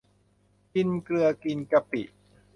[0.73, 2.01] กินเกลือกินกะปิ